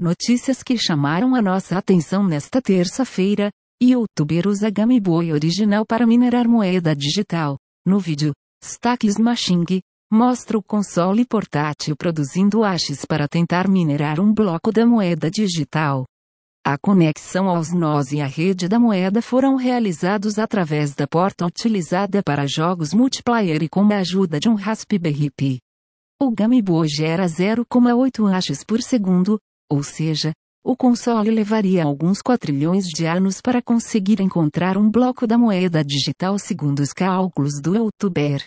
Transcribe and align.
Notícias 0.00 0.62
que 0.62 0.78
chamaram 0.78 1.34
a 1.34 1.42
nossa 1.42 1.76
atenção 1.76 2.26
nesta 2.26 2.62
terça-feira. 2.62 3.50
Youtuber 3.82 4.48
usa 4.48 4.70
Game 4.70 4.98
Boy 4.98 5.30
original 5.30 5.84
para 5.84 6.06
minerar 6.06 6.48
moeda 6.48 6.96
digital. 6.96 7.58
No 7.84 8.00
vídeo, 8.00 8.32
Stacks 8.64 9.18
Machine 9.18 9.82
mostra 10.10 10.56
o 10.56 10.62
console 10.62 11.26
portátil 11.26 11.94
produzindo 11.94 12.62
hashes 12.62 13.04
para 13.04 13.28
tentar 13.28 13.68
minerar 13.68 14.20
um 14.20 14.32
bloco 14.32 14.72
da 14.72 14.86
moeda 14.86 15.30
digital. 15.30 16.06
A 16.64 16.78
conexão 16.78 17.46
aos 17.46 17.70
nós 17.70 18.10
e 18.10 18.22
a 18.22 18.26
rede 18.26 18.68
da 18.68 18.80
moeda 18.80 19.20
foram 19.20 19.54
realizados 19.54 20.38
através 20.38 20.94
da 20.94 21.06
porta 21.06 21.44
utilizada 21.44 22.22
para 22.22 22.46
jogos 22.46 22.94
multiplayer 22.94 23.62
e 23.62 23.68
com 23.68 23.82
a 23.92 23.98
ajuda 23.98 24.40
de 24.40 24.48
um 24.48 24.54
Raspberry 24.54 25.28
Pi. 25.28 25.58
O 26.18 26.30
Game 26.30 26.62
Boy 26.62 26.88
gera 26.88 27.26
0,8 27.26 28.30
hashes 28.30 28.64
por 28.64 28.80
segundo, 28.82 29.38
ou 29.70 29.82
seja, 29.82 30.32
o 30.64 30.76
console 30.76 31.30
levaria 31.30 31.84
alguns 31.84 32.20
quatrilhões 32.20 32.86
de 32.86 33.06
anos 33.06 33.40
para 33.40 33.62
conseguir 33.62 34.20
encontrar 34.20 34.76
um 34.76 34.90
bloco 34.90 35.26
da 35.26 35.38
moeda 35.38 35.82
digital 35.82 36.38
segundo 36.38 36.80
os 36.80 36.92
cálculos 36.92 37.60
do 37.62 37.74
youtuber. 37.74 38.46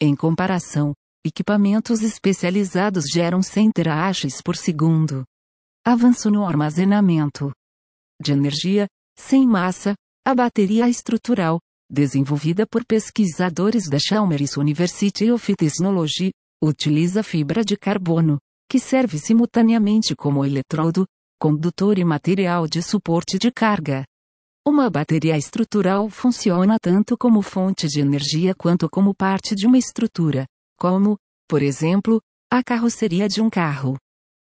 Em 0.00 0.14
comparação, 0.14 0.92
equipamentos 1.24 2.02
especializados 2.02 3.06
geram 3.10 3.42
100 3.42 3.70
terahashes 3.72 4.42
por 4.42 4.56
segundo. 4.56 5.24
Avanço 5.84 6.30
no 6.30 6.44
armazenamento 6.44 7.50
de 8.20 8.32
energia, 8.32 8.86
sem 9.16 9.46
massa, 9.46 9.94
a 10.26 10.34
bateria 10.34 10.88
estrutural, 10.88 11.60
desenvolvida 11.90 12.66
por 12.66 12.84
pesquisadores 12.84 13.88
da 13.88 13.98
Chalmers 13.98 14.56
University 14.56 15.30
of 15.30 15.54
Technology, 15.56 16.30
utiliza 16.62 17.22
fibra 17.22 17.64
de 17.64 17.76
carbono, 17.76 18.38
que 18.68 18.78
serve 18.78 19.18
simultaneamente 19.18 20.14
como 20.14 20.44
eletrodo, 20.44 21.06
condutor 21.40 21.98
e 21.98 22.04
material 22.04 22.66
de 22.66 22.82
suporte 22.82 23.38
de 23.38 23.50
carga. 23.50 24.04
Uma 24.66 24.90
bateria 24.90 25.38
estrutural 25.38 26.10
funciona 26.10 26.76
tanto 26.78 27.16
como 27.16 27.40
fonte 27.40 27.86
de 27.88 28.00
energia 28.00 28.54
quanto 28.54 28.88
como 28.90 29.14
parte 29.14 29.54
de 29.54 29.66
uma 29.66 29.78
estrutura, 29.78 30.46
como, 30.78 31.16
por 31.48 31.62
exemplo, 31.62 32.20
a 32.52 32.62
carroceria 32.62 33.26
de 33.26 33.40
um 33.40 33.48
carro. 33.48 33.96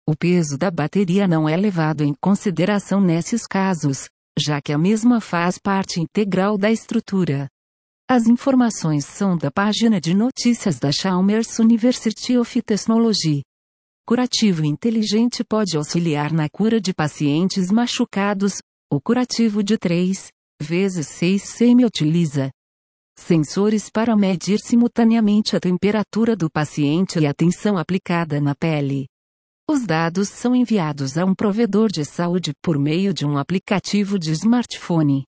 O 0.08 0.16
peso 0.16 0.56
da 0.56 0.70
bateria 0.70 1.28
não 1.28 1.46
é 1.46 1.56
levado 1.56 2.02
em 2.02 2.14
consideração 2.18 3.00
nesses 3.00 3.46
casos, 3.46 4.08
já 4.38 4.62
que 4.62 4.72
a 4.72 4.78
mesma 4.78 5.20
faz 5.20 5.58
parte 5.58 6.00
integral 6.00 6.56
da 6.56 6.70
estrutura. 6.70 7.48
As 8.08 8.26
informações 8.26 9.04
são 9.04 9.36
da 9.36 9.50
página 9.50 10.00
de 10.00 10.14
notícias 10.14 10.78
da 10.78 10.92
Chalmers 10.92 11.58
University 11.58 12.38
of 12.38 12.62
Technology 12.62 13.42
curativo 14.06 14.64
inteligente 14.64 15.42
pode 15.42 15.76
auxiliar 15.76 16.32
na 16.32 16.48
cura 16.48 16.80
de 16.80 16.94
pacientes 16.94 17.72
machucados. 17.72 18.58
O 18.88 19.00
curativo 19.00 19.64
de 19.64 19.76
3 19.76 20.28
vezes 20.62 21.08
6 21.08 21.42
semi 21.42 21.84
utiliza 21.84 22.52
sensores 23.18 23.90
para 23.90 24.14
medir 24.14 24.60
simultaneamente 24.60 25.56
a 25.56 25.60
temperatura 25.60 26.36
do 26.36 26.48
paciente 26.48 27.18
e 27.18 27.26
a 27.26 27.34
tensão 27.34 27.76
aplicada 27.76 28.40
na 28.40 28.54
pele. 28.54 29.08
Os 29.68 29.84
dados 29.84 30.28
são 30.28 30.54
enviados 30.54 31.18
a 31.18 31.24
um 31.24 31.34
provedor 31.34 31.90
de 31.90 32.04
saúde 32.04 32.52
por 32.62 32.78
meio 32.78 33.12
de 33.12 33.26
um 33.26 33.36
aplicativo 33.36 34.20
de 34.20 34.30
smartphone. 34.30 35.24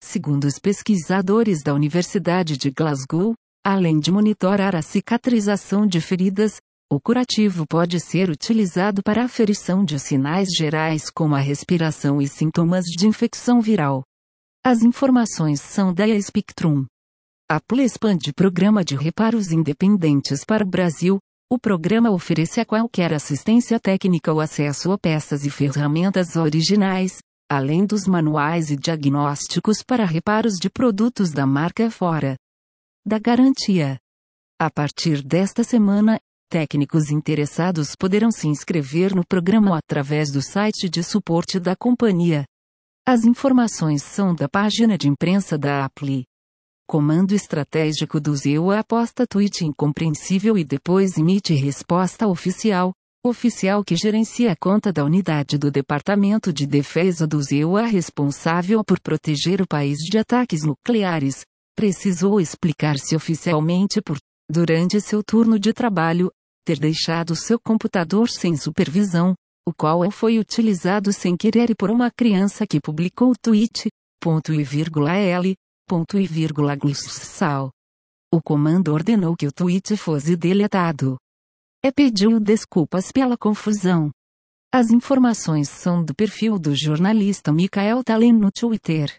Segundo 0.00 0.44
os 0.44 0.60
pesquisadores 0.60 1.64
da 1.64 1.74
Universidade 1.74 2.56
de 2.56 2.70
Glasgow, 2.70 3.34
além 3.64 3.98
de 3.98 4.12
monitorar 4.12 4.76
a 4.76 4.82
cicatrização 4.82 5.86
de 5.86 6.00
feridas, 6.00 6.60
o 6.92 7.00
curativo 7.00 7.66
pode 7.66 7.98
ser 7.98 8.28
utilizado 8.28 9.02
para 9.02 9.24
aferição 9.24 9.82
de 9.82 9.98
sinais 9.98 10.50
gerais 10.54 11.08
como 11.08 11.34
a 11.34 11.38
respiração 11.38 12.20
e 12.20 12.28
sintomas 12.28 12.84
de 12.84 13.08
infecção 13.08 13.62
viral. 13.62 14.04
As 14.62 14.82
informações 14.82 15.58
são 15.62 15.94
da 15.94 16.04
Spectrum. 16.20 16.84
A 17.50 17.58
expande 17.78 18.30
programa 18.30 18.84
de 18.84 18.94
reparos 18.94 19.52
independentes 19.52 20.44
para 20.44 20.62
o 20.62 20.68
Brasil. 20.68 21.18
O 21.50 21.58
programa 21.58 22.10
oferece 22.10 22.60
a 22.60 22.64
qualquer 22.66 23.14
assistência 23.14 23.80
técnica 23.80 24.30
o 24.30 24.38
acesso 24.38 24.92
a 24.92 24.98
peças 24.98 25.46
e 25.46 25.50
ferramentas 25.50 26.36
originais, 26.36 27.20
além 27.50 27.86
dos 27.86 28.06
manuais 28.06 28.70
e 28.70 28.76
diagnósticos 28.76 29.82
para 29.82 30.04
reparos 30.04 30.58
de 30.60 30.68
produtos 30.68 31.30
da 31.30 31.46
marca 31.46 31.90
fora 31.90 32.36
da 33.06 33.18
garantia. 33.18 33.98
A 34.60 34.70
partir 34.70 35.22
desta 35.22 35.64
semana, 35.64 36.20
Técnicos 36.52 37.10
interessados 37.10 37.96
poderão 37.96 38.30
se 38.30 38.46
inscrever 38.46 39.14
no 39.14 39.26
programa 39.26 39.78
através 39.78 40.30
do 40.30 40.42
site 40.42 40.86
de 40.86 41.02
suporte 41.02 41.58
da 41.58 41.74
companhia. 41.74 42.44
As 43.08 43.24
informações 43.24 44.02
são 44.02 44.34
da 44.34 44.46
página 44.50 44.98
de 44.98 45.08
imprensa 45.08 45.56
da 45.56 45.86
Apple. 45.86 46.24
Comando 46.86 47.32
estratégico 47.32 48.20
do 48.20 48.36
ZEUA 48.36 48.80
aposta 48.80 49.26
tweet 49.26 49.64
incompreensível 49.64 50.58
e 50.58 50.62
depois 50.62 51.16
emite 51.16 51.54
resposta 51.54 52.28
oficial. 52.28 52.92
Oficial 53.24 53.82
que 53.82 53.96
gerencia 53.96 54.52
a 54.52 54.56
conta 54.56 54.92
da 54.92 55.06
unidade 55.06 55.56
do 55.56 55.70
Departamento 55.70 56.52
de 56.52 56.66
Defesa 56.66 57.26
do 57.26 57.42
ZEUA 57.42 57.86
responsável 57.86 58.84
por 58.84 59.00
proteger 59.00 59.62
o 59.62 59.66
país 59.66 60.00
de 60.00 60.18
ataques 60.18 60.64
nucleares, 60.64 61.46
precisou 61.74 62.38
explicar-se 62.38 63.16
oficialmente 63.16 64.02
por, 64.02 64.18
durante 64.50 65.00
seu 65.00 65.22
turno 65.24 65.58
de 65.58 65.72
trabalho, 65.72 66.30
ter 66.64 66.78
deixado 66.78 67.34
seu 67.34 67.58
computador 67.58 68.28
sem 68.28 68.56
supervisão, 68.56 69.34
o 69.66 69.72
qual 69.72 70.08
foi 70.10 70.38
utilizado 70.38 71.12
sem 71.12 71.36
querer 71.36 71.74
por 71.76 71.90
uma 71.90 72.10
criança 72.10 72.66
que 72.66 72.80
publicou 72.80 73.30
o 73.30 73.36
tweet, 73.40 73.88
ponto 74.20 74.52
e 74.52 74.62
vírgula 74.62 75.14
L, 75.14 75.54
ponto 75.86 76.18
e 76.18 76.26
vírgula 76.26 76.76
sal. 76.94 77.70
O 78.32 78.40
comando 78.40 78.92
ordenou 78.92 79.36
que 79.36 79.46
o 79.46 79.52
tweet 79.52 79.96
fosse 79.96 80.36
deletado. 80.36 81.16
E 81.84 81.92
pediu 81.92 82.40
desculpas 82.40 83.12
pela 83.12 83.36
confusão. 83.36 84.10
As 84.72 84.90
informações 84.90 85.68
são 85.68 86.02
do 86.02 86.14
perfil 86.14 86.58
do 86.58 86.74
jornalista 86.74 87.52
Michael 87.52 88.02
Talen 88.02 88.32
no 88.32 88.50
Twitter. 88.50 89.14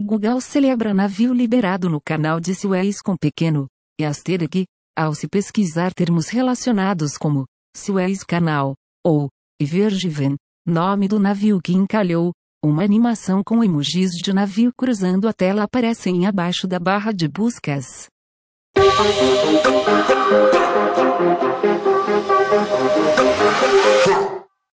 Google 0.00 0.40
celebra 0.40 0.92
navio 0.92 1.32
liberado 1.32 1.88
no 1.88 2.00
canal 2.00 2.40
de 2.40 2.54
Suez 2.54 3.00
com 3.00 3.16
pequeno, 3.16 3.68
e 4.00 4.04
ao 5.00 5.14
se 5.14 5.26
pesquisar 5.26 5.94
termos 5.94 6.28
relacionados 6.28 7.16
como 7.16 7.46
Suez 7.74 8.22
Canal 8.22 8.74
ou 9.04 9.28
Vergiven, 9.60 10.36
nome 10.66 11.08
do 11.08 11.18
navio 11.18 11.58
que 11.62 11.72
encalhou, 11.72 12.32
uma 12.62 12.84
animação 12.84 13.42
com 13.42 13.64
emojis 13.64 14.10
de 14.10 14.32
navio 14.32 14.70
cruzando 14.76 15.26
a 15.26 15.32
tela 15.32 15.62
aparecem 15.62 16.26
abaixo 16.26 16.68
da 16.68 16.78
barra 16.78 17.12
de 17.12 17.26
buscas. 17.26 18.08